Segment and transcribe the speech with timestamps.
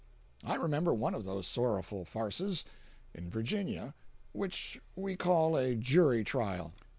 [0.43, 2.65] I remember one of those sorrowful farces,
[3.13, 3.93] in Virginia,
[4.33, 6.73] which we call a jury trial.